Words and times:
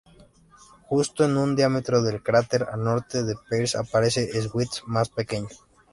Justo 0.89 1.23
a 1.23 1.27
un 1.27 1.55
diámetro 1.55 2.01
del 2.01 2.23
cráter 2.23 2.63
al 2.71 2.83
norte 2.83 3.21
de 3.23 3.35
Peirce 3.47 3.77
aparece 3.77 4.31
Swift, 4.41 4.79
más 4.87 5.09
pequeño. 5.09 5.49